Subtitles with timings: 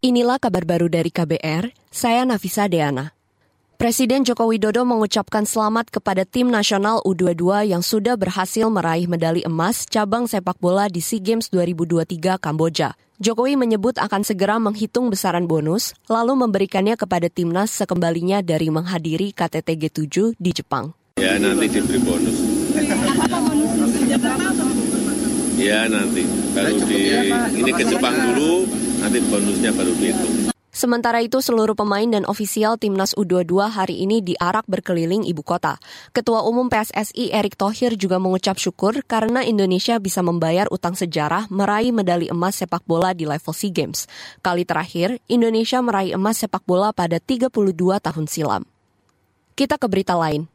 [0.00, 3.12] Inilah kabar baru dari KBR, saya Nafisa Deana.
[3.76, 9.84] Presiden Joko Widodo mengucapkan selamat kepada tim nasional U22 yang sudah berhasil meraih medali emas
[9.84, 12.96] cabang sepak bola di SEA Games 2023 Kamboja.
[13.20, 19.68] Jokowi menyebut akan segera menghitung besaran bonus, lalu memberikannya kepada timnas sekembalinya dari menghadiri KTT
[19.84, 20.96] G7 di Jepang.
[21.20, 22.40] Ya nanti diberi bonus.
[25.60, 26.24] Ya nanti,
[26.56, 27.00] baru di
[27.52, 28.64] ini ke Jepang dulu,
[29.00, 30.52] nanti bonusnya baru dihitung.
[30.70, 35.82] Sementara itu, seluruh pemain dan ofisial timnas U22 hari ini diarak berkeliling ibu kota.
[36.14, 41.90] Ketua Umum PSSI Erick Thohir juga mengucap syukur karena Indonesia bisa membayar utang sejarah meraih
[41.90, 44.06] medali emas sepak bola di level SEA Games.
[44.46, 47.50] Kali terakhir, Indonesia meraih emas sepak bola pada 32
[47.98, 48.62] tahun silam.
[49.58, 50.46] Kita ke berita lain.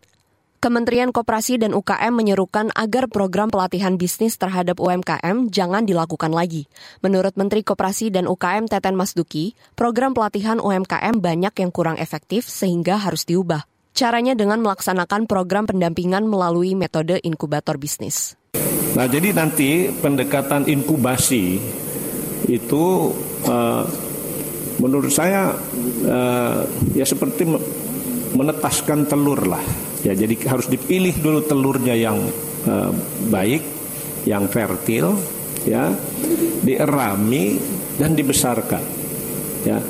[0.66, 6.66] Kementerian Koperasi dan UKM menyerukan agar program pelatihan bisnis terhadap UMKM jangan dilakukan lagi.
[7.06, 12.98] Menurut Menteri Koperasi dan UKM Teten Masduki, program pelatihan UMKM banyak yang kurang efektif sehingga
[12.98, 13.70] harus diubah.
[13.94, 18.34] Caranya dengan melaksanakan program pendampingan melalui metode inkubator bisnis.
[18.98, 21.62] Nah, jadi nanti pendekatan inkubasi
[22.50, 23.14] itu
[23.46, 23.86] uh,
[24.82, 25.54] menurut saya
[26.10, 26.66] uh,
[26.98, 27.54] ya seperti
[28.34, 32.22] menetaskan telur lah Ya, jadi harus dipilih dulu telurnya yang
[32.70, 32.94] uh,
[33.34, 33.66] baik,
[34.30, 35.18] yang fertil,
[35.66, 35.90] ya,
[36.62, 37.58] dierami
[37.98, 38.84] dan dibesarkan.
[39.66, 39.82] Ya.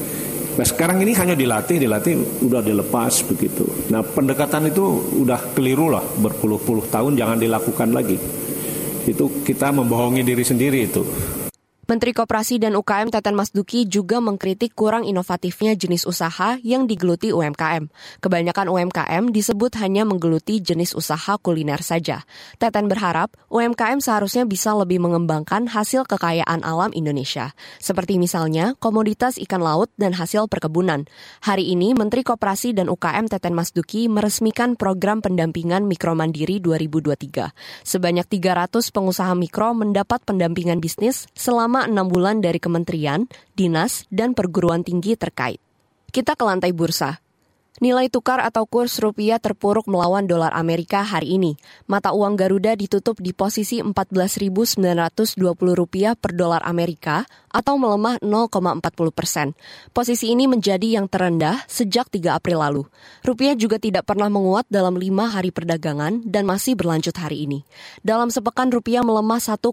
[0.55, 2.15] Nah sekarang ini hanya dilatih, dilatih,
[2.47, 3.67] udah dilepas begitu.
[3.91, 8.15] Nah pendekatan itu udah keliru lah berpuluh-puluh tahun jangan dilakukan lagi.
[9.03, 11.03] Itu kita membohongi diri sendiri itu.
[11.85, 17.93] Menteri Koperasi dan UKM Teten Masduki juga mengkritik kurang inovatifnya jenis usaha yang digeluti UMKM.
[18.25, 22.25] Kebanyakan UMKM disebut hanya menggeluti jenis usaha kuliner saja.
[22.57, 29.61] Teten berharap UMKM seharusnya bisa lebih mengembangkan hasil kekayaan alam Indonesia, seperti misalnya komoditas ikan
[29.61, 31.05] laut dan hasil perkebunan.
[31.45, 37.53] Hari ini Menteri Koperasi dan UKM Teten Masduki meresmikan program pendampingan mikro mandiri 2023.
[37.85, 44.31] Sebanyak 300 pengusaha mikro mendapat pendampingan bisnis selama selama enam bulan dari kementerian, dinas, dan
[44.31, 45.59] perguruan tinggi terkait.
[46.07, 47.19] Kita ke lantai bursa.
[47.83, 51.59] Nilai tukar atau kurs rupiah terpuruk melawan dolar Amerika hari ini.
[51.91, 54.79] Mata uang Garuda ditutup di posisi 14.920
[55.75, 58.79] rupiah per dolar Amerika atau melemah 0,40
[59.11, 59.47] persen.
[59.91, 62.87] Posisi ini menjadi yang terendah sejak 3 April lalu.
[63.27, 67.67] Rupiah juga tidak pernah menguat dalam lima hari perdagangan dan masih berlanjut hari ini.
[67.99, 69.67] Dalam sepekan rupiah melemah 1,18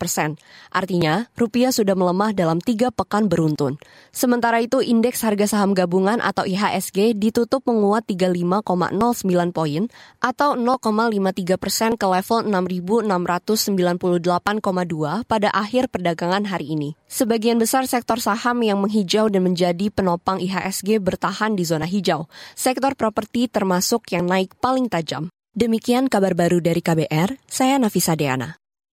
[0.00, 0.40] persen.
[0.72, 3.76] Artinya, rupiah sudah melemah dalam tiga pekan beruntun.
[4.08, 9.90] Sementara itu, indeks harga saham gabungan atau IHSG ditutup menguat 35,09 poin
[10.22, 16.94] atau 0,53 persen ke level 6.698,2 pada akhir perdagangan hari ini.
[17.10, 22.30] Sebagian besar sektor saham yang menghijau dan menjadi penopang IHSG bertahan di zona hijau.
[22.54, 25.26] Sektor properti termasuk yang naik paling tajam.
[25.50, 28.60] Demikian kabar baru dari KBR, saya Nafisa Deana.